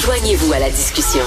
Joignez-vous 0.00 0.52
à 0.52 0.58
la 0.58 0.70
discussion. 0.70 1.24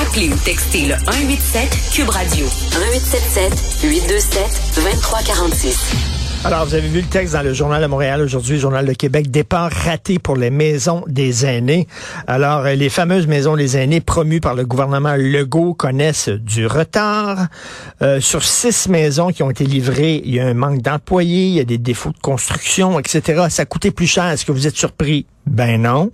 Appelez 0.00 0.28
ou 0.28 0.36
textez 0.44 0.86
le 0.86 0.94
187 0.96 1.92
Cube 1.92 2.08
Radio 2.08 2.44
1877 2.44 3.82
827 3.82 4.74
2346. 4.76 6.12
Alors, 6.44 6.66
vous 6.66 6.74
avez 6.74 6.88
vu 6.88 7.02
le 7.02 7.06
texte 7.06 7.34
dans 7.34 7.42
le 7.42 7.54
Journal 7.54 7.80
de 7.80 7.86
Montréal 7.86 8.20
aujourd'hui, 8.20 8.58
Journal 8.58 8.84
de 8.84 8.92
Québec, 8.94 9.30
départ 9.30 9.70
raté 9.70 10.18
pour 10.18 10.34
les 10.34 10.50
maisons 10.50 11.04
des 11.06 11.46
aînés. 11.46 11.86
Alors, 12.26 12.64
les 12.64 12.88
fameuses 12.88 13.28
maisons 13.28 13.54
des 13.56 13.76
aînés 13.76 14.00
promues 14.00 14.40
par 14.40 14.56
le 14.56 14.64
gouvernement 14.64 15.14
Legault 15.16 15.74
connaissent 15.74 16.28
du 16.28 16.66
retard. 16.66 17.46
Euh, 18.02 18.20
sur 18.20 18.42
six 18.42 18.88
maisons 18.88 19.28
qui 19.28 19.44
ont 19.44 19.50
été 19.50 19.64
livrées, 19.64 20.20
il 20.24 20.34
y 20.34 20.40
a 20.40 20.46
un 20.46 20.54
manque 20.54 20.82
d'employés, 20.82 21.46
il 21.46 21.54
y 21.54 21.60
a 21.60 21.64
des 21.64 21.78
défauts 21.78 22.10
de 22.10 22.20
construction, 22.20 22.98
etc. 22.98 23.44
Ça 23.48 23.62
a 23.62 23.66
coûté 23.66 23.92
plus 23.92 24.08
cher. 24.08 24.24
Est-ce 24.24 24.44
que 24.44 24.52
vous 24.52 24.66
êtes 24.66 24.76
surpris? 24.76 25.26
Ben 25.46 25.82
non. 25.82 26.12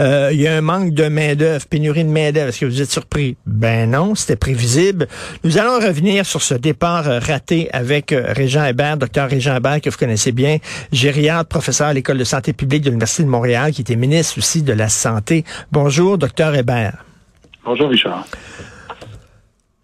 Euh, 0.00 0.30
il 0.32 0.40
y 0.40 0.46
a 0.46 0.56
un 0.56 0.60
manque 0.60 0.94
de 0.94 1.08
main-d'œuvre, 1.08 1.66
pénurie 1.66 2.04
de 2.04 2.10
main-d'œuvre. 2.10 2.48
Est-ce 2.48 2.60
que 2.60 2.66
vous 2.66 2.80
êtes 2.80 2.90
surpris? 2.90 3.36
Ben 3.46 3.90
non, 3.90 4.14
c'était 4.14 4.36
prévisible. 4.36 5.08
Nous 5.44 5.58
allons 5.58 5.84
revenir 5.84 6.24
sur 6.24 6.42
ce 6.42 6.54
départ 6.54 7.08
euh, 7.08 7.18
raté 7.18 7.68
avec 7.72 8.12
euh, 8.12 8.32
Régent 8.32 8.64
Hébert, 8.64 8.96
docteur 8.96 9.28
Régent 9.28 9.56
Hébert, 9.56 9.80
que 9.80 9.90
vous 9.90 9.98
connaissez 9.98 10.32
bien, 10.32 10.58
gériatre, 10.92 11.48
professeur 11.48 11.88
à 11.88 11.92
l'École 11.92 12.18
de 12.18 12.24
santé 12.24 12.52
publique 12.52 12.82
de 12.82 12.90
l'Université 12.90 13.24
de 13.24 13.28
Montréal, 13.28 13.72
qui 13.72 13.80
était 13.80 13.96
ministre 13.96 14.38
aussi 14.38 14.62
de 14.62 14.72
la 14.72 14.88
Santé. 14.88 15.44
Bonjour, 15.72 16.16
docteur 16.16 16.54
Hébert. 16.54 17.04
Bonjour, 17.64 17.90
Richard. 17.90 18.26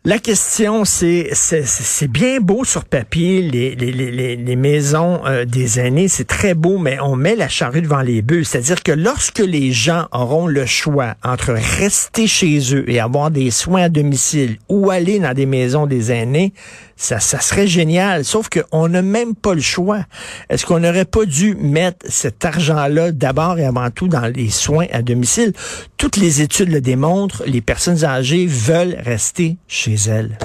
La 0.06 0.18
question, 0.18 0.84
c'est 0.84 1.30
c'est 1.32 2.08
bien 2.08 2.38
beau 2.38 2.62
sur 2.64 2.84
papier, 2.84 3.40
les, 3.40 3.74
les, 3.74 3.90
les, 3.90 4.36
les 4.36 4.56
maisons 4.56 5.22
euh, 5.24 5.46
des 5.46 5.80
aînés, 5.80 6.08
c'est 6.08 6.26
très 6.26 6.52
beau, 6.52 6.76
mais 6.76 6.98
on 7.00 7.16
met 7.16 7.34
la 7.34 7.48
charrue 7.48 7.80
devant 7.80 8.02
les 8.02 8.20
bœufs. 8.20 8.44
C'est-à-dire 8.44 8.82
que 8.82 8.92
lorsque 8.92 9.38
les 9.38 9.72
gens 9.72 10.06
auront 10.12 10.46
le 10.46 10.66
choix 10.66 11.14
entre 11.24 11.54
rester 11.54 12.26
chez 12.26 12.74
eux 12.74 12.84
et 12.86 13.00
avoir 13.00 13.30
des 13.30 13.50
soins 13.50 13.84
à 13.84 13.88
domicile 13.88 14.58
ou 14.68 14.90
aller 14.90 15.20
dans 15.20 15.32
des 15.32 15.46
maisons 15.46 15.86
des 15.86 16.12
aînés, 16.12 16.52
ça, 16.96 17.18
ça 17.18 17.40
serait 17.40 17.66
génial. 17.66 18.26
Sauf 18.26 18.50
qu'on 18.50 18.88
n'a 18.88 19.00
même 19.00 19.34
pas 19.34 19.54
le 19.54 19.62
choix. 19.62 20.04
Est-ce 20.50 20.66
qu'on 20.66 20.80
n'aurait 20.80 21.06
pas 21.06 21.24
dû 21.24 21.54
mettre 21.54 22.04
cet 22.08 22.44
argent-là 22.44 23.10
d'abord 23.10 23.58
et 23.58 23.64
avant 23.64 23.90
tout 23.90 24.08
dans 24.08 24.26
les 24.26 24.50
soins 24.50 24.86
à 24.92 25.00
domicile? 25.00 25.54
Toutes 25.96 26.18
les 26.18 26.42
études 26.42 26.70
le 26.70 26.82
démontrent, 26.82 27.42
les 27.46 27.62
personnes 27.62 28.04
âgées 28.04 28.46
veulent 28.46 28.96
rester 29.02 29.56
chez 29.66 29.93
elles. 29.96 30.38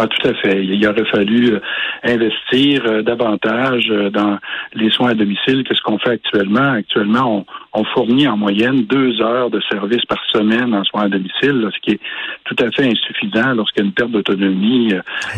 Ah, 0.00 0.06
tout 0.06 0.28
à 0.28 0.34
fait. 0.34 0.64
Il 0.64 0.86
aurait 0.86 1.04
fallu 1.06 1.54
euh, 1.54 1.60
investir 2.04 2.82
euh, 2.86 3.02
davantage 3.02 3.90
euh, 3.90 4.10
dans 4.10 4.38
les 4.74 4.90
soins 4.90 5.10
à 5.10 5.14
domicile 5.14 5.64
que 5.64 5.74
ce 5.74 5.82
qu'on 5.82 5.98
fait 5.98 6.10
actuellement. 6.10 6.70
Actuellement, 6.74 7.44
on, 7.72 7.82
fournit 7.82 8.28
en 8.28 8.36
moyenne 8.36 8.84
deux 8.84 9.20
heures 9.20 9.50
de 9.50 9.60
service 9.68 10.04
par 10.04 10.24
semaine 10.32 10.72
en 10.72 10.84
soins 10.84 11.06
à 11.06 11.08
domicile, 11.08 11.68
ce 11.74 11.80
qui 11.80 11.90
est 11.96 12.00
tout 12.44 12.54
à 12.60 12.70
fait 12.70 12.88
insuffisant 12.88 13.54
lorsqu'il 13.54 13.82
y 13.82 13.86
a 13.86 13.86
une 13.86 13.92
perte 13.92 14.12
d'autonomie 14.12 14.92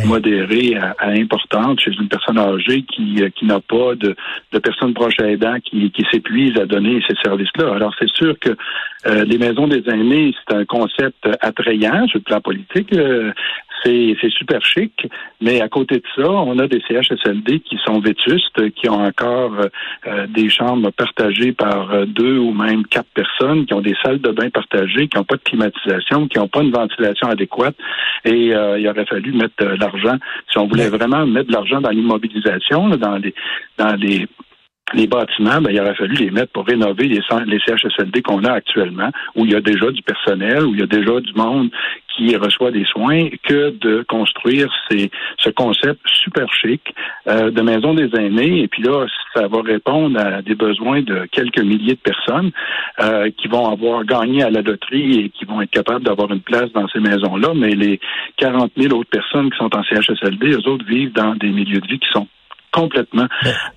modérée 0.05 0.77
à, 0.77 1.09
importante 1.09 1.81
chez 1.81 1.93
une 1.93 2.09
personne 2.09 2.39
âgée 2.39 2.83
qui, 2.83 3.23
qui 3.35 3.45
n'a 3.47 3.61
pas 3.61 3.95
de, 3.95 4.15
de 4.53 4.59
personnes 4.59 4.93
proches 4.93 5.21
aidants 5.21 5.59
qui, 5.65 5.91
qui 5.91 6.05
s'épuisent 6.11 6.59
à 6.59 6.67
donner 6.67 7.03
ces 7.09 7.15
services-là. 7.23 7.75
Alors, 7.75 7.95
c'est 7.99 8.11
sûr 8.11 8.35
que 8.39 8.57
les 9.07 9.39
maisons 9.39 9.69
des 9.69 9.83
aînés, 9.89 10.35
c'est 10.35 10.57
un 10.57 10.65
concept 10.65 11.29
attrayant 11.41 12.07
sur 12.09 12.19
le 12.19 12.25
plan 12.25 12.41
politique 12.41 12.93
c'est 13.85 14.31
super 14.31 14.65
chic, 14.65 15.07
mais 15.41 15.61
à 15.61 15.69
côté 15.69 15.97
de 15.97 16.05
ça, 16.17 16.31
on 16.31 16.59
a 16.59 16.67
des 16.67 16.83
CHSLD 16.87 17.61
qui 17.61 17.79
sont 17.85 18.01
vétustes, 18.01 18.71
qui 18.75 18.89
ont 18.89 19.03
encore 19.05 19.53
euh, 20.07 20.27
des 20.27 20.49
chambres 20.49 20.91
partagées 20.91 21.53
par 21.53 21.93
euh, 21.93 22.05
deux 22.05 22.39
ou 22.39 22.53
même 22.53 22.85
quatre 22.87 23.09
personnes, 23.15 23.67
qui 23.67 23.75
ont 23.75 23.81
des 23.81 23.97
salles 24.03 24.21
de 24.21 24.31
bain 24.31 24.51
partagées, 24.51 25.09
qui 25.09 25.17
n'ont 25.17 25.25
pas 25.25 25.37
de 25.37 25.43
climatisation, 25.43 26.29
qui 26.29 26.39
n'ont 26.39 26.49
pas 26.49 26.63
une 26.63 26.73
ventilation 26.73 27.29
adéquate. 27.29 27.77
Et 28.25 28.55
euh, 28.55 28.79
il 28.79 28.89
aurait 28.89 29.07
fallu 29.07 29.33
mettre 29.33 29.55
de 29.59 29.77
l'argent, 29.81 30.17
si 30.51 30.59
on 30.59 30.67
voulait 30.67 30.89
vraiment 30.89 31.27
mettre 31.27 31.49
de 31.49 31.53
l'argent 31.53 31.81
dans 31.81 31.91
l'immobilisation, 31.91 32.89
dans 32.91 33.17
les 33.17 33.35
dans 33.79 33.95
les 33.97 34.27
les 34.95 35.07
bâtiments, 35.07 35.61
ben, 35.61 35.71
il 35.71 35.81
aurait 35.81 35.95
fallu 35.95 36.15
les 36.15 36.31
mettre 36.31 36.53
pour 36.53 36.67
rénover 36.67 37.07
les, 37.07 37.21
CHSLD 37.21 38.23
qu'on 38.23 38.45
a 38.45 38.53
actuellement, 38.53 39.11
où 39.35 39.45
il 39.45 39.53
y 39.53 39.55
a 39.55 39.61
déjà 39.61 39.91
du 39.91 40.03
personnel, 40.03 40.65
où 40.65 40.75
il 40.75 40.81
y 40.81 40.83
a 40.83 40.87
déjà 40.87 41.21
du 41.21 41.33
monde 41.35 41.71
qui 42.17 42.37
reçoit 42.37 42.71
des 42.71 42.85
soins, 42.85 43.29
que 43.45 43.71
de 43.71 44.03
construire 44.09 44.69
ces, 44.91 45.11
ce 45.39 45.51
concept 45.51 46.01
super 46.07 46.53
chic 46.53 46.95
euh, 47.29 47.51
de 47.51 47.63
maison 47.63 47.95
des 47.95 48.11
aînés. 48.17 48.63
Et 48.63 48.69
puis 48.69 48.83
là, 48.83 49.07
ça 49.35 49.47
va 49.47 49.63
répondre 49.63 50.19
à 50.19 50.43
des 50.43 50.55
besoins 50.55 51.03
de 51.03 51.27
quelques 51.31 51.63
milliers 51.63 51.95
de 51.95 52.01
personnes 52.01 52.51
euh, 53.01 53.31
qui 53.37 53.49
vont 53.49 53.71
avoir 53.71 54.05
gagné 54.05 54.43
à 54.43 54.51
la 54.51 54.61
loterie 54.61 55.21
et 55.21 55.29
qui 55.31 55.45
vont 55.45 55.61
être 55.61 55.71
capables 55.71 56.05
d'avoir 56.05 56.33
une 56.33 56.41
place 56.41 56.71
dans 56.73 56.89
ces 56.89 57.01
maisons-là. 57.01 57.53
Mais 57.55 57.75
les 57.75 58.01
40 58.37 58.73
000 58.77 58.95
autres 58.99 59.11
personnes 59.11 59.51
qui 59.51 59.59
sont 59.59 59.75
en 59.75 59.83
CHSLD, 59.85 60.53
eux 60.53 60.69
autres 60.69 60.85
vivent 60.85 61.13
dans 61.13 61.35
des 61.37 61.51
milieux 61.51 61.81
de 61.81 61.87
vie 61.87 61.99
qui 61.99 62.09
sont 62.13 62.27
complètement 62.73 63.27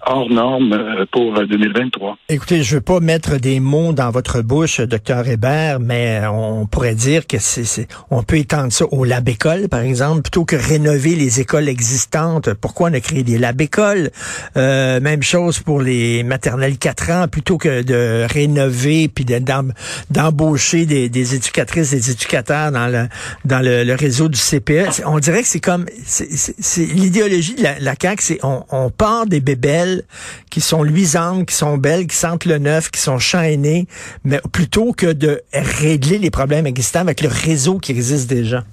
hors 0.05 0.29
norme 0.29 0.73
euh, 0.73 1.05
pour 1.11 1.33
2023. 1.33 2.11
Euh, 2.11 2.13
Écoutez, 2.29 2.63
je 2.63 2.75
veux 2.75 2.81
pas 2.81 2.99
mettre 2.99 3.37
des 3.37 3.59
mots 3.59 3.93
dans 3.93 4.11
votre 4.11 4.41
bouche, 4.41 4.79
docteur 4.81 5.27
Hébert, 5.27 5.79
mais 5.79 6.21
on 6.27 6.65
pourrait 6.65 6.95
dire 6.95 7.27
que 7.27 7.37
c'est, 7.39 7.87
on 8.09 8.23
peut 8.23 8.37
étendre 8.37 8.71
ça 8.71 8.85
aux 8.91 9.03
lab 9.03 9.27
écoles, 9.27 9.67
par 9.69 9.81
exemple, 9.81 10.21
plutôt 10.21 10.45
que 10.45 10.55
rénover 10.55 11.15
les 11.15 11.39
écoles 11.39 11.69
existantes. 11.69 12.53
Pourquoi 12.53 12.89
on 12.89 12.93
a 12.93 12.99
créé 12.99 13.23
des 13.23 13.37
lab 13.37 13.59
écoles? 13.61 14.11
Euh, 14.57 14.99
Même 14.99 15.23
chose 15.23 15.59
pour 15.59 15.81
les 15.81 16.23
maternelles 16.23 16.77
4 16.77 17.11
ans, 17.11 17.27
plutôt 17.27 17.57
que 17.57 17.81
de 17.81 18.25
rénover 18.31 19.07
puis 19.07 19.25
d'embaucher 20.09 20.85
des, 20.85 21.09
des, 21.09 21.35
éducatrices, 21.35 21.91
des 21.91 22.11
éducateurs 22.11 22.71
dans 22.71 22.87
le 22.87 23.07
dans 23.45 23.59
le, 23.59 23.93
réseau 23.93 24.27
du 24.27 24.39
CPE. 24.39 25.03
On 25.05 25.19
dirait 25.19 25.41
que 25.41 25.47
c'est 25.47 25.59
comme 25.59 25.85
c'est, 26.05 26.85
l'idéologie 26.85 27.55
de 27.55 27.63
la, 27.63 27.79
la 27.79 27.95
CAQ, 27.99 28.23
c'est 28.23 28.39
on 28.43 28.63
on 28.82 28.82
part 28.89 29.25
des 29.25 29.39
bébelles 29.39 30.03
qui 30.49 30.61
sont 30.61 30.83
luisantes, 30.83 31.47
qui 31.47 31.55
sont 31.55 31.77
belles, 31.77 32.07
qui 32.07 32.15
sentent 32.15 32.45
le 32.45 32.57
neuf, 32.57 32.91
qui 32.91 32.99
sont 32.99 33.19
chaînées, 33.19 33.87
mais 34.23 34.39
plutôt 34.51 34.93
que 34.93 35.07
de 35.07 35.41
régler 35.53 36.17
les 36.17 36.31
problèmes 36.31 36.67
existants 36.67 37.01
avec 37.01 37.21
le 37.21 37.29
réseau 37.29 37.79
qui 37.79 37.91
existe 37.91 38.29
déjà. 38.29 38.63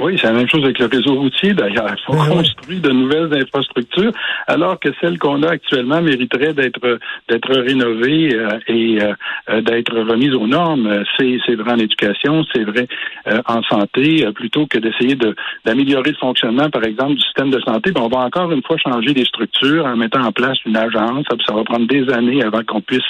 Oui, 0.00 0.16
c'est 0.16 0.28
la 0.28 0.32
même 0.32 0.48
chose 0.48 0.62
avec 0.62 0.78
le 0.78 0.86
réseau 0.86 1.14
routier 1.14 1.54
d'ailleurs. 1.54 1.88
Il 1.90 2.04
faut 2.04 2.12
ben 2.12 2.28
construire 2.28 2.80
de 2.80 2.90
nouvelles 2.90 3.34
infrastructures, 3.34 4.12
alors 4.46 4.78
que 4.78 4.90
celles 5.00 5.18
qu'on 5.18 5.42
a 5.42 5.50
actuellement 5.50 6.00
mériteraient 6.00 6.52
d'être 6.52 7.00
d'être 7.28 7.52
rénovées 7.52 8.32
euh, 8.32 8.58
et 8.68 9.00
euh, 9.02 9.60
d'être 9.60 9.98
remises 9.98 10.34
aux 10.34 10.46
normes. 10.46 11.02
C'est 11.18 11.38
c'est 11.44 11.56
vrai 11.56 11.72
en 11.72 11.78
éducation, 11.78 12.44
c'est 12.54 12.62
vrai 12.62 12.86
euh, 13.26 13.42
en 13.46 13.60
santé, 13.64 14.24
plutôt 14.36 14.66
que 14.66 14.78
d'essayer 14.78 15.16
de 15.16 15.34
d'améliorer 15.64 16.10
le 16.10 16.16
fonctionnement, 16.16 16.70
par 16.70 16.84
exemple, 16.84 17.14
du 17.14 17.22
système 17.22 17.50
de 17.50 17.60
santé. 17.60 17.90
Ben, 17.90 18.02
on 18.02 18.08
va 18.08 18.18
encore 18.18 18.52
une 18.52 18.62
fois 18.62 18.76
changer 18.76 19.12
les 19.14 19.24
structures 19.24 19.84
en 19.84 19.96
mettant 19.96 20.22
en 20.22 20.30
place 20.30 20.58
une 20.64 20.76
agence. 20.76 21.26
Ça 21.44 21.54
va 21.54 21.64
prendre 21.64 21.88
des 21.88 22.08
années 22.12 22.44
avant 22.44 22.62
qu'on 22.62 22.80
puisse 22.80 23.02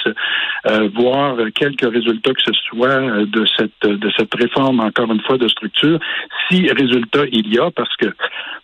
voir 0.95 1.35
quelques 1.53 1.91
résultats 1.91 2.33
que 2.33 2.41
ce 2.43 2.53
soit 2.69 3.25
de 3.25 3.45
cette 3.57 3.85
de 3.87 4.11
cette 4.17 4.33
réforme 4.33 4.79
encore 4.79 5.11
une 5.11 5.21
fois 5.21 5.37
de 5.37 5.47
structure. 5.47 5.99
Si 6.49 6.67
résultat 6.81 7.25
il 7.31 7.53
y 7.53 7.59
a 7.59 7.71
parce 7.71 7.95
que 7.97 8.07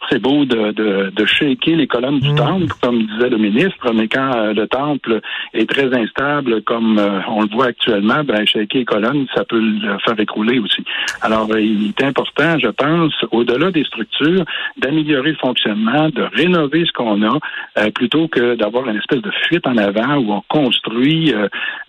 c'est 0.10 0.20
beau 0.20 0.46
de, 0.46 0.72
de, 0.72 1.12
de, 1.16 1.26
shaker 1.26 1.76
les 1.76 1.88
colonnes 1.88 2.20
du 2.20 2.32
mm. 2.32 2.36
temple, 2.36 2.74
comme 2.82 3.06
disait 3.06 3.30
le 3.30 3.38
ministre, 3.38 3.92
mais 3.94 4.08
quand 4.08 4.36
euh, 4.36 4.54
le 4.54 4.68
temple 4.68 5.22
est 5.54 5.70
très 5.70 5.94
instable, 5.94 6.62
comme 6.64 7.00
euh, 7.00 7.20
on 7.28 7.42
le 7.44 7.50
voit 7.50 7.68
actuellement, 7.68 8.24
ben 8.24 8.46
shaker 8.46 8.80
les 8.80 8.86
colonnes, 8.86 9.26
ça 9.36 9.44
peut 9.46 9.60
le 9.60 9.98
faire 10.06 10.20
écrouler 10.20 10.60
aussi. 10.60 10.84
Alors, 11.22 11.48
euh, 11.52 11.62
il 11.62 11.90
est 11.90 12.04
important, 12.04 12.58
je 12.60 12.70
pense, 12.70 13.14
au-delà 13.32 13.72
des 13.72 13.84
structures, 13.84 14.46
d'améliorer 14.78 15.32
le 15.32 15.38
fonctionnement, 15.38 16.10
de 16.10 16.24
rénover 16.34 16.86
ce 16.86 16.92
qu'on 16.92 17.24
a, 17.24 17.40
plutôt 17.92 18.28
que 18.28 18.56
d'avoir 18.56 18.88
une 18.90 18.98
espèce 18.98 19.22
de 19.22 19.32
fuite 19.48 19.66
en 19.68 19.78
avant 19.78 20.16
où 20.18 20.34
on 20.34 20.44
construit 20.48 21.34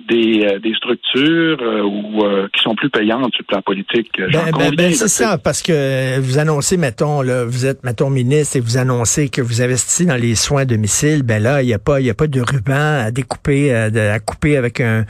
des, 0.08 0.58
des 0.62 0.74
structures 0.74 1.58
ou 1.84 2.24
qui 2.52 2.62
sont 2.62 2.74
plus 2.74 2.90
payantes 2.90 3.34
sur 3.34 3.42
le 3.42 3.46
plan 3.46 3.62
politique. 3.62 4.10
Ben, 4.18 4.50
ben, 4.56 4.74
ben 4.74 4.92
c'est 4.92 5.08
ça, 5.08 5.38
parce 5.38 5.62
que 5.62 6.15
vous 6.20 6.38
annoncez, 6.38 6.76
mettons, 6.76 7.22
là, 7.22 7.44
vous 7.44 7.66
êtes, 7.66 7.84
mettons, 7.84 8.10
ministre 8.10 8.56
et 8.56 8.60
vous 8.60 8.76
annoncez 8.76 9.28
que 9.28 9.42
vous 9.42 9.62
investissez 9.62 10.04
dans 10.04 10.16
les 10.16 10.34
soins 10.34 10.62
à 10.62 10.64
domicile, 10.64 11.22
ben 11.22 11.42
là, 11.42 11.62
il 11.62 11.66
n'y 11.66 11.74
a 11.74 11.78
pas, 11.78 12.00
il 12.00 12.08
a 12.10 12.14
pas 12.14 12.26
de 12.26 12.40
ruban 12.40 13.04
à 13.04 13.10
découper, 13.10 13.74
euh, 13.74 14.14
à, 14.14 14.18
couper 14.18 14.56
avec 14.56 14.80
un, 14.80 15.04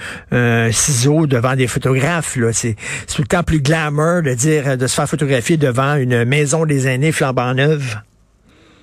ciseau 0.73 1.27
devant 1.27 1.57
des 1.57 1.67
photographes. 1.67 2.37
Là, 2.37 2.53
c'est, 2.53 2.77
tout 3.15 3.23
le 3.23 3.29
temps 3.29 3.43
plus 3.43 3.61
glamour 3.61 4.23
de 4.23 4.35
dire, 4.35 4.77
de 4.77 4.87
se 4.87 4.95
faire 4.95 5.09
photographier 5.09 5.57
devant 5.57 5.97
une 5.97 6.25
maison 6.25 6.67
des 6.67 6.89
aînés 6.89 7.13
flambant 7.13 7.55
neuve 7.55 7.97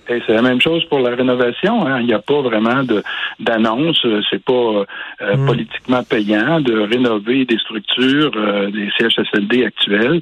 c'est 0.07 0.33
la 0.33 0.41
même 0.41 0.61
chose 0.61 0.83
pour 0.85 0.99
la 0.99 1.15
rénovation. 1.15 1.85
Hein. 1.85 1.99
Il 2.01 2.07
n'y 2.07 2.13
a 2.13 2.19
pas 2.19 2.41
vraiment 2.41 2.83
de 2.83 3.03
d'annonce. 3.39 4.05
C'est 4.29 4.43
pas 4.43 4.85
euh, 5.21 5.37
mm. 5.37 5.45
politiquement 5.45 6.03
payant 6.03 6.61
de 6.61 6.79
rénover 6.79 7.45
des 7.45 7.57
structures 7.57 8.31
euh, 8.35 8.69
des 8.69 8.89
CHSLD 8.97 9.65
actuels. 9.65 10.21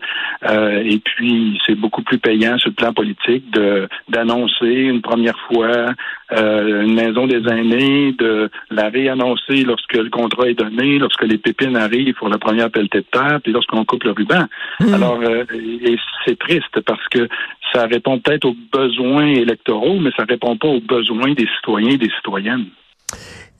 Euh, 0.49 0.83
et 0.83 0.99
puis 0.99 1.59
c'est 1.65 1.75
beaucoup 1.75 2.03
plus 2.03 2.19
payant 2.19 2.57
sur 2.57 2.69
le 2.69 2.75
plan 2.75 2.93
politique 2.93 3.49
de 3.51 3.87
d'annoncer 4.09 4.65
une 4.65 5.01
première 5.01 5.39
fois 5.47 5.87
euh, 6.33 6.83
une 6.83 6.93
maison 6.93 7.27
des 7.27 7.41
aînés, 7.47 8.13
de 8.13 8.49
la 8.69 8.89
réannoncer 8.89 9.63
lorsque 9.63 9.93
le 9.93 10.09
contrat 10.09 10.47
est 10.49 10.53
donné, 10.53 10.97
lorsque 10.97 11.23
les 11.23 11.37
pépines 11.37 11.75
arrivent 11.75 12.13
pour 12.15 12.29
la 12.29 12.37
première 12.37 12.71
pelletée 12.71 12.99
de 12.99 13.05
terre, 13.11 13.39
puis 13.43 13.51
lorsqu'on 13.51 13.83
coupe 13.85 14.03
le 14.03 14.11
ruban. 14.11 14.45
Hmm. 14.79 14.93
Alors, 14.93 15.19
euh, 15.21 15.43
et 15.53 15.97
c'est 16.25 16.39
triste 16.39 16.79
parce 16.85 17.05
que 17.09 17.27
ça 17.73 17.85
répond 17.85 18.19
peut-être 18.19 18.45
aux 18.45 18.55
besoins 18.71 19.27
électoraux, 19.27 19.99
mais 19.99 20.11
ça 20.17 20.23
répond 20.27 20.57
pas 20.57 20.67
aux 20.67 20.81
besoins 20.81 21.33
des 21.33 21.47
citoyens 21.57 21.91
et 21.91 21.97
des 21.97 22.11
citoyennes. 22.17 22.65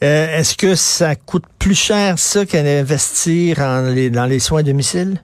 Euh, 0.04 0.38
est-ce 0.38 0.58
que 0.58 0.76
ça 0.76 1.16
coûte 1.16 1.44
plus 1.60 1.78
cher 1.78 2.18
ça 2.18 2.46
qu'investir 2.46 3.58
dans 3.58 4.30
les 4.30 4.40
soins 4.40 4.62
à 4.62 4.64
domicile? 4.64 5.22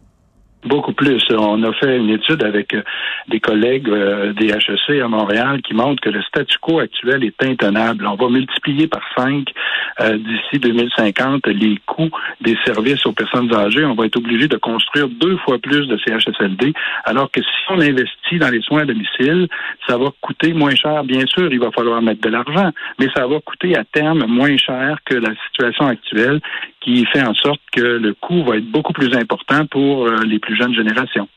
Beaucoup 0.66 0.94
plus. 0.94 1.24
On 1.32 1.62
a 1.64 1.72
fait 1.74 1.98
une 1.98 2.10
étude 2.10 2.44
avec 2.44 2.74
euh, 2.74 2.82
des 3.28 3.40
collègues 3.40 3.88
euh, 3.90 4.34
des 4.34 4.48
HEC 4.48 5.02
à 5.02 5.08
Montréal 5.08 5.62
qui 5.62 5.76
montrent 5.76 6.02
que 6.02 6.10
le 6.10 6.22
statu 6.24 6.58
quo 6.60 6.80
actuel 6.80 7.24
est 7.24 7.44
intenable. 7.44 8.08
On 8.08 8.16
va 8.16 8.28
multiplier 8.28 8.88
par 8.88 9.04
cinq 9.16 9.54
euh, 10.02 10.18
d'ici 10.18 10.60
2050 10.60 11.46
les 11.48 11.78
coûts 11.86 12.10
des 12.42 12.58
services 12.66 13.06
aux 13.06 13.12
personnes 13.12 13.54
âgées. 13.54 13.86
On 13.86 13.94
va 13.94 14.08
être 14.08 14.18
obligé 14.18 14.48
de 14.48 14.58
construire 14.58 15.08
deux 15.08 15.38
fois 15.38 15.60
plus 15.60 15.88
de 15.88 15.96
CHSLD, 15.98 16.74
alors 17.06 17.30
que 17.30 17.42
si 17.42 17.50
on 17.70 17.80
investit 17.80 18.40
dans 18.40 18.50
les 18.50 18.62
soins 18.62 18.82
à 18.82 18.86
domicile, 18.86 19.48
ça 19.88 19.96
va 19.98 20.08
coûter 20.22 20.54
moins 20.54 20.76
cher. 20.76 21.04
Bien 21.04 21.26
sûr, 21.28 21.52
il 21.52 21.60
va 21.60 21.70
falloir 21.72 22.02
mettre 22.02 22.22
de 22.22 22.30
l'argent, 22.30 22.72
mais 23.00 23.08
ça 23.16 23.28
va 23.28 23.40
coûter 23.42 23.78
à 23.78 23.84
terme 23.84 24.26
moins 24.26 24.58
cher 24.58 24.98
que 25.06 25.16
la 25.16 25.34
situation 25.48 25.86
actuelle 25.86 26.42
qui 26.82 27.06
fait 27.06 27.22
en 27.22 27.34
sorte 27.34 27.62
que 27.72 27.82
le 27.82 28.14
coût 28.14 28.44
va 28.44 28.58
être 28.58 28.72
beaucoup 28.72 28.94
plus 28.94 29.14
important 29.16 29.66
pour 29.66 30.08
les 30.08 30.40
plus 30.40 30.47
jeunes 30.56 30.74
générations. 30.74 31.28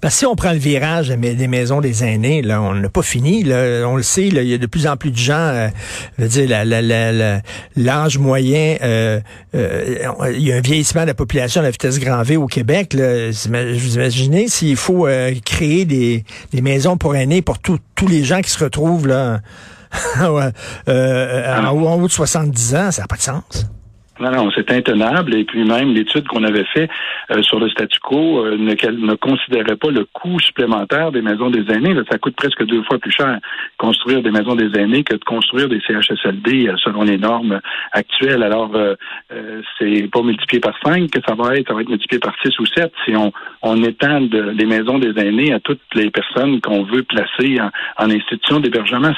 Parce 0.00 0.14
que 0.14 0.18
si 0.20 0.26
on 0.26 0.36
prend 0.36 0.52
le 0.52 0.58
virage 0.58 1.08
des 1.08 1.48
maisons 1.48 1.80
des 1.80 2.04
aînés, 2.04 2.42
là, 2.42 2.62
on 2.62 2.74
n'a 2.74 2.88
pas 2.88 3.02
fini. 3.02 3.42
Là, 3.42 3.84
on 3.88 3.96
le 3.96 4.04
sait, 4.04 4.28
il 4.28 4.42
y 4.42 4.54
a 4.54 4.58
de 4.58 4.66
plus 4.66 4.86
en 4.86 4.96
plus 4.96 5.10
de 5.10 5.16
gens. 5.16 5.34
Euh, 5.34 5.68
je 6.16 6.22
veux 6.22 6.28
dire, 6.28 6.64
l'âge 7.76 8.18
moyen, 8.18 8.76
euh, 8.82 9.20
euh, 9.54 10.30
il 10.32 10.42
y 10.42 10.52
a 10.52 10.56
un 10.56 10.60
vieillissement 10.60 11.02
de 11.02 11.08
la 11.08 11.14
population 11.14 11.60
à 11.60 11.64
la 11.64 11.70
vitesse 11.70 11.98
grand 11.98 12.22
V 12.22 12.36
au 12.36 12.46
Québec. 12.46 12.92
Là. 12.92 13.30
Vous 13.30 13.94
imaginez 13.94 14.48
s'il 14.48 14.76
faut 14.76 15.08
créer 15.44 15.84
des, 15.84 16.24
maisons 16.62 16.96
pour 16.96 17.16
aînés 17.16 17.42
pour 17.42 17.58
tous 17.58 18.08
les 18.08 18.22
gens 18.22 18.40
qui 18.40 18.50
se 18.50 18.62
retrouvent 18.62 19.08
là 19.08 19.40
en 20.20 21.70
haut 21.70 22.06
de 22.06 22.12
70 22.12 22.74
ans, 22.74 22.90
ça 22.90 23.02
n'a 23.02 23.08
pas 23.08 23.16
de 23.16 23.22
sens. 23.22 23.66
Non, 24.20 24.30
non, 24.30 24.48
c'est 24.54 24.70
intenable. 24.70 25.34
Et 25.34 25.44
puis 25.44 25.64
même 25.64 25.92
l'étude 25.92 26.28
qu'on 26.28 26.44
avait 26.44 26.64
fait 26.72 26.88
euh, 27.32 27.42
sur 27.42 27.58
le 27.58 27.68
statu 27.68 27.98
quo 27.98 28.44
euh, 28.44 28.56
ne, 28.56 28.72
ne, 28.72 29.14
considérait 29.14 29.74
pas 29.74 29.90
le 29.90 30.04
coût 30.04 30.38
supplémentaire 30.38 31.10
des 31.10 31.20
maisons 31.20 31.50
des 31.50 31.64
aînés. 31.72 31.96
ça 32.08 32.18
coûte 32.18 32.36
presque 32.36 32.64
deux 32.64 32.82
fois 32.84 32.98
plus 32.98 33.10
cher 33.10 33.40
construire 33.76 34.22
des 34.22 34.30
maisons 34.30 34.54
des 34.54 34.70
aînés 34.78 35.02
que 35.02 35.14
de 35.14 35.24
construire 35.24 35.68
des 35.68 35.80
CHSLD 35.80 36.68
euh, 36.68 36.76
selon 36.76 37.02
les 37.02 37.18
normes 37.18 37.60
actuelles. 37.90 38.44
Alors, 38.44 38.70
c'est 39.78 40.08
pas 40.12 40.22
multiplié 40.22 40.60
par 40.60 40.74
cinq 40.84 41.10
que 41.10 41.20
ça 41.26 41.34
va 41.34 41.56
être, 41.56 41.68
ça 41.68 41.74
va 41.74 41.80
être 41.80 41.88
multiplié 41.88 42.20
par 42.20 42.34
six 42.42 42.56
ou 42.60 42.66
sept 42.66 42.92
si 43.04 43.16
on, 43.16 43.32
on 43.62 43.82
étend 43.82 44.20
les 44.20 44.66
maisons 44.66 44.98
des 44.98 45.20
aînés 45.20 45.52
à 45.52 45.60
toutes 45.60 45.80
les 45.94 46.10
personnes 46.10 46.60
qu'on 46.60 46.84
veut 46.84 47.02
placer 47.02 47.60
en, 47.60 47.70
en 47.98 48.10
institution 48.10 48.60
d'hébergement. 48.60 49.12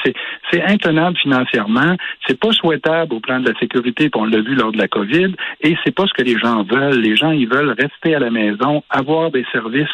C'est 0.51 0.63
intenable 0.63 1.17
financièrement. 1.17 1.95
C'est 2.27 2.39
pas 2.39 2.51
souhaitable 2.51 3.13
au 3.13 3.19
plan 3.19 3.39
de 3.39 3.49
la 3.49 3.59
sécurité, 3.59 4.09
puis 4.09 4.21
on 4.21 4.25
l'a 4.25 4.41
vu 4.41 4.55
lors 4.55 4.71
de 4.71 4.77
la 4.77 4.86
COVID, 4.87 5.35
et 5.61 5.75
c'est 5.83 5.93
pas 5.93 6.05
ce 6.05 6.13
que 6.13 6.23
les 6.23 6.37
gens 6.37 6.63
veulent. 6.63 6.99
Les 6.99 7.15
gens, 7.15 7.31
ils 7.31 7.47
veulent 7.47 7.75
rester 7.77 8.15
à 8.15 8.19
la 8.19 8.29
maison, 8.29 8.83
avoir 8.89 9.31
des 9.31 9.45
services 9.51 9.87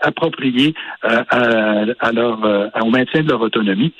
appropriés 0.00 0.74
euh, 1.04 1.94
à, 1.98 2.12
leur, 2.12 2.44
euh, 2.44 2.68
au 2.82 2.90
maintien 2.90 3.22
de 3.22 3.28
leur 3.28 3.40
autonomie. 3.40 3.92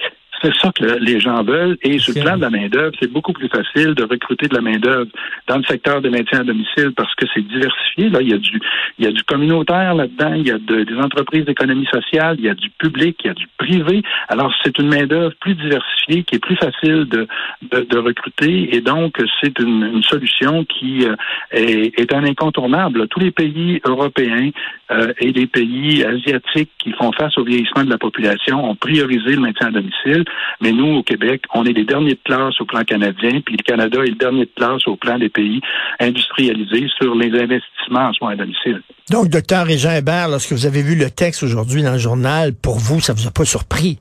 C'est 0.42 0.54
ça 0.56 0.72
que 0.72 0.84
les 0.98 1.20
gens 1.20 1.42
veulent. 1.44 1.78
Et 1.82 1.98
sur 1.98 2.14
le 2.14 2.22
plan 2.22 2.36
de 2.36 2.42
la 2.42 2.50
main-d'œuvre, 2.50 2.92
c'est 3.00 3.10
beaucoup 3.10 3.32
plus 3.32 3.48
facile 3.48 3.94
de 3.94 4.02
recruter 4.02 4.48
de 4.48 4.54
la 4.54 4.60
main-d'œuvre 4.60 5.10
dans 5.46 5.58
le 5.58 5.64
secteur 5.64 6.00
de 6.00 6.08
maintien 6.08 6.40
à 6.40 6.44
domicile 6.44 6.92
parce 6.96 7.14
que 7.14 7.26
c'est 7.32 7.46
diversifié. 7.46 8.08
Là, 8.08 8.20
il 8.22 8.30
y 8.30 8.34
a 8.34 8.38
du, 8.38 8.60
il 8.98 9.04
y 9.04 9.08
a 9.08 9.12
du 9.12 9.22
communautaire 9.22 9.94
là-dedans, 9.94 10.34
il 10.34 10.48
y 10.48 10.50
a 10.50 10.58
des 10.58 10.96
entreprises 10.96 11.44
d'économie 11.44 11.86
sociale, 11.86 12.36
il 12.38 12.46
y 12.46 12.48
a 12.48 12.54
du 12.54 12.70
public, 12.70 13.18
il 13.22 13.28
y 13.28 13.30
a 13.30 13.34
du 13.34 13.46
privé. 13.56 14.02
Alors, 14.28 14.52
c'est 14.64 14.76
une 14.78 14.88
main-d'œuvre 14.88 15.34
plus 15.40 15.54
diversifiée 15.54 16.24
qui 16.24 16.36
est 16.36 16.40
plus 16.40 16.56
facile 16.56 17.04
de, 17.04 17.28
de, 17.70 17.98
recruter 17.98 18.74
et 18.74 18.80
donc 18.80 19.22
c'est 19.40 19.56
une, 19.60 20.02
solution 20.02 20.64
qui 20.64 21.06
euh, 21.06 21.14
est, 21.52 21.98
est, 21.98 22.12
un 22.12 22.24
incontournable. 22.24 23.06
Tous 23.08 23.20
les 23.20 23.30
pays 23.30 23.80
européens 23.84 24.50
euh, 24.90 25.12
et 25.20 25.32
les 25.32 25.46
pays 25.46 26.04
asiatiques 26.04 26.70
qui 26.78 26.92
font 26.92 27.12
face 27.12 27.36
au 27.38 27.44
vieillissement 27.44 27.84
de 27.84 27.90
la 27.90 27.98
population 27.98 28.68
ont 28.68 28.74
priorisé 28.74 29.36
le 29.36 29.40
maintien 29.40 29.68
à 29.68 29.70
domicile. 29.70 30.24
Mais 30.60 30.72
nous, 30.72 30.96
au 30.96 31.02
Québec, 31.02 31.42
on 31.54 31.64
est 31.64 31.72
les 31.72 31.84
derniers 31.84 32.14
de 32.14 32.20
classe 32.24 32.60
au 32.60 32.64
plan 32.64 32.82
canadien, 32.84 33.40
puis 33.44 33.56
le 33.56 33.62
Canada 33.62 34.00
est 34.02 34.10
le 34.10 34.16
dernier 34.16 34.44
de 34.44 34.50
classe 34.56 34.86
au 34.86 34.96
plan 34.96 35.18
des 35.18 35.28
pays 35.28 35.60
industrialisés 36.00 36.88
sur 37.00 37.14
les 37.14 37.30
investissements 37.38 38.08
en 38.08 38.12
soins 38.12 38.32
à 38.32 38.36
domicile. 38.36 38.82
Donc, 39.10 39.28
docteur 39.28 39.66
Régent 39.66 39.92
Hébert, 39.92 40.28
lorsque 40.28 40.52
vous 40.52 40.66
avez 40.66 40.82
vu 40.82 40.96
le 40.96 41.10
texte 41.10 41.42
aujourd'hui 41.42 41.82
dans 41.82 41.92
le 41.92 41.98
journal, 41.98 42.52
pour 42.54 42.78
vous, 42.78 43.00
ça 43.00 43.12
vous 43.12 43.26
a 43.26 43.30
pas 43.30 43.44
surpris? 43.44 43.98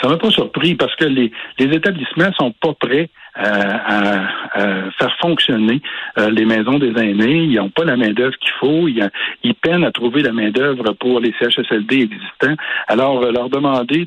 Ça 0.00 0.08
m'a 0.08 0.16
pas 0.16 0.30
surpris 0.30 0.74
parce 0.74 0.94
que 0.96 1.04
les, 1.04 1.30
les 1.58 1.76
établissements 1.76 2.32
sont 2.38 2.52
pas 2.60 2.74
prêts 2.80 3.08
euh, 3.38 3.42
à, 3.44 4.90
faire 4.98 5.16
fonctionner 5.22 5.80
euh, 6.18 6.28
les 6.28 6.44
maisons 6.44 6.78
des 6.78 6.90
aînés. 6.90 7.44
Ils 7.44 7.54
n'ont 7.54 7.70
pas 7.70 7.84
la 7.84 7.96
main-d'œuvre 7.96 8.36
qu'il 8.38 8.52
faut. 8.60 8.88
Ils, 8.88 9.08
ils, 9.42 9.54
peinent 9.54 9.84
à 9.84 9.90
trouver 9.90 10.22
la 10.22 10.32
main-d'œuvre 10.32 10.92
pour 11.00 11.18
les 11.18 11.32
CHSLD 11.40 12.02
existants. 12.02 12.54
Alors, 12.88 13.22
euh, 13.22 13.32
leur 13.32 13.48
demander 13.48 14.06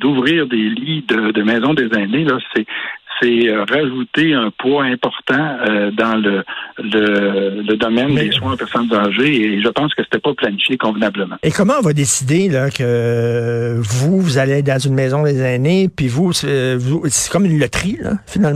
d'ouvrir 0.00 0.46
de, 0.46 0.50
des 0.50 0.68
lits 0.68 1.04
de, 1.06 1.30
de 1.30 1.42
maisons 1.44 1.74
des 1.74 1.88
aînés, 1.96 2.24
là, 2.24 2.38
c'est 2.54 2.66
c'est 3.20 3.48
euh, 3.48 3.64
rajouter 3.64 4.34
un 4.34 4.50
poids 4.58 4.84
important 4.84 5.34
euh, 5.66 5.90
dans 5.90 6.16
le, 6.16 6.44
le, 6.78 7.76
domaine 7.76 8.14
des 8.14 8.30
soins 8.32 8.54
aux 8.54 8.56
personnes 8.56 8.92
âgées 8.92 9.42
et 9.42 9.62
je 9.62 9.68
pense 9.68 9.94
que 9.94 10.02
c'était 10.02 10.18
pas 10.18 10.34
planifié 10.34 10.76
convenablement. 10.76 11.36
Et 11.42 11.50
comment 11.50 11.74
on 11.78 11.82
va 11.82 11.92
décider 11.92 12.48
là, 12.48 12.70
que 12.70 13.78
vous, 13.78 14.20
vous 14.20 14.38
allez 14.38 14.62
dans 14.62 14.78
une 14.78 14.94
maison 14.94 15.22
des 15.22 15.40
aînés, 15.40 15.88
puis 15.94 16.08
vous, 16.08 16.32
c'est 16.32 16.78
comme 17.30 17.46
une 17.46 17.58
loterie, 17.58 17.98
là, 18.00 18.12
finalement? 18.26 18.55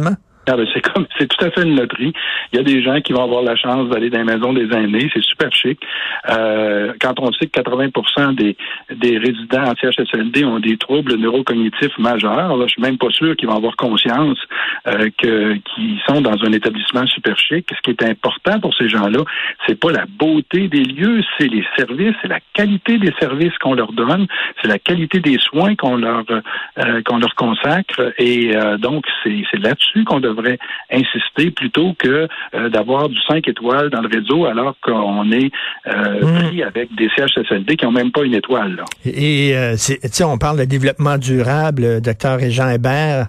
C'est 1.18 1.28
tout 1.28 1.44
à 1.44 1.50
fait 1.50 1.62
une 1.62 1.78
loterie. 1.78 2.12
Il 2.52 2.56
y 2.56 2.60
a 2.60 2.62
des 2.62 2.82
gens 2.82 3.00
qui 3.00 3.12
vont 3.12 3.24
avoir 3.24 3.42
la 3.42 3.56
chance 3.56 3.88
d'aller 3.88 4.10
dans 4.10 4.18
les 4.18 4.24
maisons 4.24 4.52
des 4.52 4.68
aînés, 4.74 5.10
c'est 5.12 5.22
super 5.22 5.52
chic. 5.52 5.80
Euh, 6.28 6.92
quand 7.00 7.18
on 7.20 7.32
sait 7.32 7.46
que 7.46 7.60
80 7.60 8.32
des, 8.32 8.56
des 8.94 9.18
résidents 9.18 9.64
en 9.64 9.74
CHSLD 9.74 10.44
ont 10.44 10.58
des 10.58 10.76
troubles 10.76 11.16
neurocognitifs 11.16 11.96
majeurs, 11.98 12.56
là, 12.56 12.66
je 12.66 12.72
suis 12.72 12.82
même 12.82 12.98
pas 12.98 13.10
sûr 13.10 13.36
qu'ils 13.36 13.48
vont 13.48 13.56
avoir 13.56 13.76
conscience 13.76 14.38
euh, 14.86 15.08
qu'ils 15.16 16.00
sont 16.08 16.20
dans 16.20 16.36
un 16.44 16.52
établissement 16.52 17.06
super 17.06 17.38
chic. 17.38 17.66
Ce 17.70 17.80
qui 17.82 17.90
est 17.90 18.02
important 18.02 18.60
pour 18.60 18.74
ces 18.74 18.88
gens-là, 18.88 19.20
c'est 19.66 19.78
pas 19.78 19.92
la 19.92 20.06
beauté 20.06 20.68
des 20.68 20.84
lieux, 20.84 21.22
c'est 21.38 21.48
les 21.48 21.64
services, 21.76 22.14
c'est 22.22 22.28
la 22.28 22.40
qualité 22.54 22.98
des 22.98 23.12
services 23.20 23.56
qu'on 23.58 23.74
leur 23.74 23.92
donne, 23.92 24.26
c'est 24.60 24.68
la 24.68 24.78
qualité 24.78 25.20
des 25.20 25.38
soins 25.38 25.74
qu'on 25.76 25.96
leur 25.96 26.24
euh, 26.30 27.02
qu'on 27.02 27.18
leur 27.18 27.34
consacre. 27.34 28.12
Et 28.18 28.54
donc 28.78 29.04
c'est 29.22 29.58
là-dessus 29.58 30.04
qu'on 30.04 30.20
devrait 30.20 30.39
insister 30.90 31.50
plutôt 31.50 31.94
que 31.98 32.28
euh, 32.54 32.68
d'avoir 32.68 33.08
du 33.08 33.18
5 33.28 33.46
étoiles 33.48 33.90
dans 33.90 34.00
le 34.00 34.08
réseau 34.08 34.46
alors 34.46 34.74
qu'on 34.82 35.30
est 35.32 35.50
euh, 35.86 36.20
hmm. 36.22 36.48
pris 36.48 36.62
avec 36.62 36.94
des 36.96 37.08
CHSLD 37.16 37.76
qui 37.76 37.84
n'ont 37.84 37.92
même 37.92 38.12
pas 38.12 38.22
une 38.22 38.34
étoile. 38.34 38.76
Là. 38.76 38.84
Et 39.04 39.52
euh, 39.54 39.76
on 40.24 40.38
parle 40.38 40.58
de 40.58 40.64
développement 40.64 41.18
durable, 41.18 42.00
docteur 42.00 42.38
Jean 42.50 42.70
Hébert. 42.70 43.28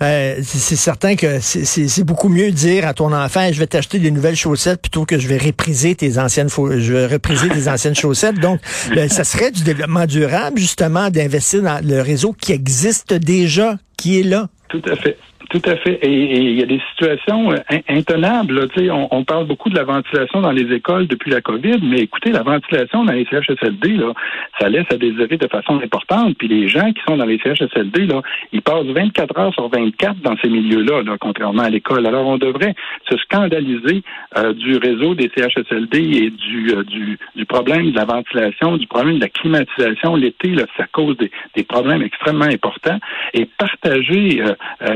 c'est 0.00 0.76
certain 0.76 1.16
que 1.16 1.40
c'est 1.40 2.04
beaucoup 2.04 2.28
mieux 2.28 2.50
de 2.50 2.56
dire 2.56 2.86
à 2.86 2.94
ton 2.94 3.12
enfant 3.12 3.48
je 3.52 3.58
vais 3.58 3.66
t'acheter 3.66 3.98
des 3.98 4.10
nouvelles 4.10 4.36
chaussettes 4.36 4.82
plutôt 4.82 5.04
que 5.04 5.18
je 5.18 5.28
vais 5.28 5.38
repriser 5.38 5.94
tes 5.94 6.18
anciennes 6.18 6.48
je 6.48 6.92
vais 6.92 7.06
repriser 7.06 7.48
tes 7.48 7.68
anciennes 7.68 7.94
chaussettes. 7.94 8.38
Donc, 8.40 8.60
ça 8.64 9.24
serait 9.24 9.50
du 9.50 9.62
développement 9.62 10.06
durable, 10.06 10.58
justement, 10.58 11.10
d'investir 11.10 11.62
dans 11.62 11.80
le 11.84 12.00
réseau 12.00 12.32
qui 12.32 12.52
existe 12.52 13.14
déjà, 13.14 13.76
qui 13.96 14.20
est 14.20 14.24
là. 14.24 14.48
Tout 14.68 14.82
à 14.86 14.96
fait. 14.96 15.18
Tout 15.50 15.62
à 15.64 15.76
fait. 15.76 15.98
Et 16.02 16.40
il 16.40 16.58
y 16.58 16.62
a 16.62 16.66
des 16.66 16.80
situations 16.90 17.50
euh, 17.52 17.56
intenables. 17.88 18.68
On, 18.90 19.08
on, 19.10 19.24
parle 19.24 19.46
beaucoup 19.46 19.70
de 19.70 19.76
la 19.76 19.84
ventilation 19.84 20.42
dans 20.42 20.52
les 20.52 20.70
écoles 20.74 21.06
depuis 21.06 21.30
la 21.30 21.40
COVID, 21.40 21.78
mais 21.82 22.00
écoutez, 22.00 22.32
la 22.32 22.42
ventilation 22.42 23.04
dans 23.04 23.14
les 23.14 23.24
CHSLD, 23.24 23.96
là, 23.96 24.12
ça 24.60 24.68
laisse 24.68 24.84
à 24.92 24.96
désirer 24.96 25.38
de 25.38 25.48
façon 25.48 25.80
importante. 25.82 26.36
Puis 26.36 26.48
les 26.48 26.68
gens 26.68 26.92
qui 26.92 27.00
sont 27.08 27.16
dans 27.16 27.24
les 27.24 27.38
CHSLD, 27.38 28.06
là, 28.06 28.20
ils 28.52 28.60
passent 28.60 28.84
24 28.84 29.38
heures 29.38 29.54
sur 29.54 29.70
24 29.70 30.20
dans 30.20 30.36
ces 30.42 30.50
milieux-là, 30.50 31.02
là, 31.02 31.16
contrairement 31.18 31.62
à 31.62 31.70
l'école. 31.70 32.06
Alors 32.06 32.26
on 32.26 32.36
devrait 32.36 32.74
se 33.10 33.16
scandaliser 33.16 34.02
euh, 34.36 34.52
du 34.52 34.76
réseau 34.76 35.14
des 35.14 35.30
CHSLD 35.34 35.98
et 35.98 36.30
du, 36.30 36.74
euh, 36.74 36.82
du, 36.82 37.18
du, 37.36 37.46
problème 37.46 37.92
de 37.92 37.96
la 37.96 38.04
ventilation, 38.04 38.76
du 38.76 38.86
problème 38.86 39.16
de 39.16 39.22
la 39.22 39.30
climatisation. 39.30 40.14
L'été, 40.14 40.48
là, 40.48 40.64
ça 40.76 40.84
cause 40.92 41.16
des, 41.16 41.30
des 41.56 41.64
problèmes 41.64 42.02
extrêmement 42.02 42.44
importants. 42.44 42.98
Et 43.32 43.46
partager 43.46 44.42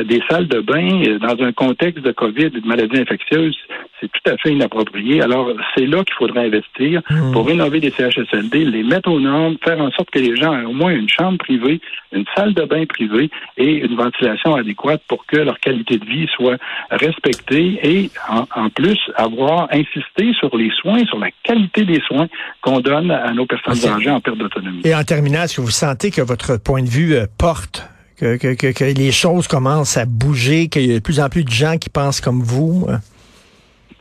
des 0.04 0.22
salles 0.28 0.48
de 0.48 0.60
bain 0.60 1.18
dans 1.18 1.44
un 1.44 1.52
contexte 1.52 2.04
de 2.04 2.12
COVID, 2.12 2.50
de 2.50 2.66
maladie 2.66 2.98
infectieuse, 2.98 3.56
c'est 4.02 4.10
tout 4.10 4.30
à 4.30 4.36
fait 4.36 4.52
inapproprié. 4.52 5.22
Alors, 5.22 5.48
c'est 5.76 5.86
là 5.86 6.02
qu'il 6.04 6.14
faudrait 6.14 6.46
investir 6.46 7.02
mmh. 7.08 7.32
pour 7.32 7.46
rénover 7.46 7.80
les 7.80 7.90
CHSLD, 7.90 8.64
les 8.64 8.82
mettre 8.82 9.10
aux 9.10 9.20
normes, 9.20 9.56
faire 9.64 9.80
en 9.80 9.90
sorte 9.92 10.10
que 10.10 10.18
les 10.18 10.36
gens 10.36 10.58
aient 10.58 10.64
au 10.64 10.72
moins 10.72 10.90
une 10.90 11.08
chambre 11.08 11.38
privée, 11.38 11.80
une 12.12 12.24
salle 12.36 12.54
de 12.54 12.64
bain 12.64 12.84
privée 12.86 13.30
et 13.56 13.76
une 13.76 13.96
ventilation 13.96 14.54
adéquate 14.54 15.02
pour 15.08 15.24
que 15.26 15.36
leur 15.36 15.58
qualité 15.60 15.98
de 15.98 16.04
vie 16.04 16.26
soit 16.34 16.56
respectée 16.90 17.78
et 17.82 18.10
en, 18.28 18.68
plus 18.70 18.98
avoir 19.16 19.68
insisté 19.72 20.32
sur 20.38 20.56
les 20.56 20.70
soins, 20.80 21.04
sur 21.06 21.18
la 21.18 21.30
qualité 21.42 21.84
des 21.84 22.00
soins 22.00 22.28
qu'on 22.60 22.80
donne 22.80 23.10
à 23.10 23.32
nos 23.32 23.46
personnes 23.46 23.90
âgées 23.90 24.10
en 24.10 24.20
perte 24.20 24.38
d'autonomie. 24.38 24.82
Et 24.84 24.94
en 24.94 25.04
terminant, 25.04 25.42
est-ce 25.42 25.56
que 25.56 25.60
vous 25.60 25.70
sentez 25.70 26.10
que 26.10 26.22
votre 26.22 26.56
point 26.62 26.82
de 26.82 26.88
vue 26.88 27.14
euh, 27.14 27.26
porte 27.38 27.91
que, 28.22 28.54
que, 28.54 28.72
que, 28.72 28.84
les 28.84 29.12
choses 29.12 29.48
commencent 29.48 29.96
à 29.96 30.04
bouger, 30.06 30.68
qu'il 30.68 30.86
y 30.86 30.90
a 30.92 30.94
de 30.94 31.02
plus 31.02 31.20
en 31.20 31.28
plus 31.28 31.44
de 31.44 31.50
gens 31.50 31.76
qui 31.76 31.90
pensent 31.90 32.20
comme 32.20 32.42
vous? 32.42 32.86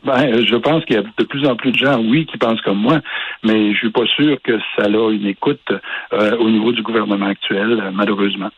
Ben, 0.05 0.43
je 0.43 0.55
pense 0.55 0.83
qu'il 0.85 0.95
y 0.95 0.99
a 0.99 1.03
de 1.03 1.23
plus 1.23 1.47
en 1.47 1.55
plus 1.55 1.71
de 1.71 1.77
gens, 1.77 1.99
oui, 1.99 2.25
qui 2.25 2.37
pensent 2.37 2.61
comme 2.61 2.79
moi, 2.79 3.01
mais 3.43 3.73
je 3.73 3.77
suis 3.77 3.91
pas 3.91 4.05
sûr 4.15 4.37
que 4.43 4.57
ça 4.75 4.85
a 4.85 5.11
une 5.11 5.27
écoute 5.27 5.61
euh, 6.13 6.37
au 6.37 6.49
niveau 6.49 6.71
du 6.71 6.81
gouvernement 6.81 7.27
actuel, 7.27 7.91
malheureusement. 7.93 8.49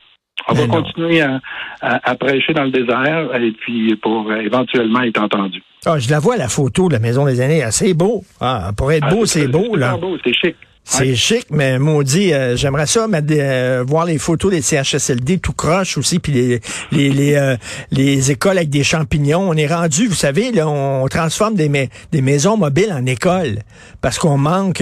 On 0.49 0.53
va 0.53 0.67
continuer 0.67 1.21
à, 1.21 2.15
prêcher 2.15 2.53
dans 2.53 2.63
le 2.63 2.71
désert 2.71 3.33
et 3.35 3.51
puis 3.51 3.95
pour 3.95 4.31
éventuellement 4.33 5.01
être 5.01 5.21
entendu. 5.21 5.61
Ah, 5.85 5.99
je 5.99 6.09
la 6.09 6.19
vois 6.19 6.37
la 6.37 6.49
photo 6.49 6.87
de 6.87 6.93
la 6.93 6.99
maison 6.99 7.25
des 7.25 7.41
aînés, 7.41 7.63
assez 7.63 7.93
beau. 7.93 8.23
Ah, 8.41 8.71
pour 8.75 8.91
être 8.91 9.07
ah, 9.09 9.13
beau, 9.13 9.25
c'est 9.25 9.47
beau 9.47 9.75
là. 9.75 9.95
beau, 9.97 10.17
c'est 10.23 10.33
chic. 10.33 10.55
C'est 10.85 11.15
chic, 11.15 11.45
mais 11.49 11.79
maudit, 11.79 12.33
euh, 12.33 12.55
j'aimerais 12.57 12.85
ça 12.87 13.07
mettre 13.07 13.27
euh, 13.31 13.83
voir 13.87 14.05
les 14.05 14.17
photos 14.17 14.51
des 14.51 14.61
CHSLD 14.61 15.39
tout 15.39 15.53
croche 15.53 15.97
aussi, 15.97 16.19
puis 16.19 16.33
les 16.33 16.59
les 16.91 17.09
les, 17.09 17.35
euh, 17.35 17.55
les, 17.91 18.31
écoles 18.31 18.57
avec 18.57 18.69
des 18.69 18.83
champignons. 18.83 19.49
On 19.49 19.53
est 19.53 19.67
rendu, 19.67 20.07
vous 20.07 20.13
savez, 20.13 20.51
là, 20.51 20.67
on 20.67 21.07
transforme 21.07 21.55
des, 21.55 21.89
des 22.11 22.21
maisons 22.21 22.57
mobiles 22.57 22.91
en 22.93 23.05
écoles 23.05 23.59
parce 24.01 24.19
qu'on 24.19 24.37
manque, 24.37 24.81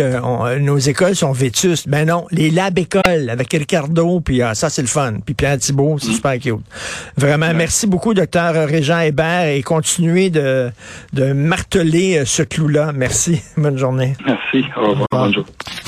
nos 0.59 0.77
écoles 0.77 1.15
sont 1.15 1.31
vétustes. 1.31 1.87
Ben 1.87 2.07
non, 2.07 2.25
les 2.31 2.49
lab 2.49 2.77
écoles 2.79 3.29
avec 3.29 3.51
Ricardo, 3.51 4.19
puis 4.21 4.41
ah, 4.41 4.55
ça 4.55 4.69
c'est 4.69 4.81
le 4.81 4.87
fun. 4.87 5.13
Puis 5.23 5.35
Pierre 5.35 5.59
Thibault, 5.59 5.97
c'est 5.99 6.09
mm. 6.09 6.13
super 6.13 6.39
cute. 6.39 6.65
Vraiment, 7.15 7.53
merci 7.53 7.85
beaucoup, 7.85 8.13
docteur 8.13 8.53
Régent 8.67 8.99
Hébert, 8.99 9.47
et 9.47 9.61
continuez 9.61 10.29
de 10.29 10.71
de 11.13 11.31
marteler 11.31 12.23
ce 12.25 12.41
clou-là. 12.41 12.91
Merci. 12.91 13.41
Bonne 13.57 13.77
journée. 13.77 14.15
Merci. 14.25 14.65
Au 14.75 14.89
revoir. 14.89 15.07
Bonjour. 15.11 15.45